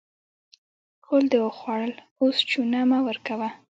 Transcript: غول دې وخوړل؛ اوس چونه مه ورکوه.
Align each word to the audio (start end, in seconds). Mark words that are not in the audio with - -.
غول 1.05 1.25
دې 1.31 1.39
وخوړل؛ 1.43 1.93
اوس 2.21 2.37
چونه 2.49 2.79
مه 2.89 2.99
ورکوه. 3.07 3.49